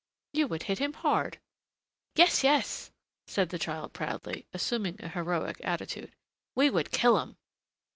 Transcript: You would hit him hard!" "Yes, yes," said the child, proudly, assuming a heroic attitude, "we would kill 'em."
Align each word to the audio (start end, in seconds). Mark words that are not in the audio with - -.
You 0.33 0.47
would 0.47 0.63
hit 0.63 0.79
him 0.79 0.93
hard!" 0.93 1.37
"Yes, 2.15 2.43
yes," 2.43 2.89
said 3.27 3.49
the 3.49 3.59
child, 3.59 3.93
proudly, 3.93 4.47
assuming 4.51 4.95
a 4.99 5.07
heroic 5.09 5.61
attitude, 5.63 6.15
"we 6.55 6.71
would 6.71 6.89
kill 6.89 7.19
'em." 7.19 7.37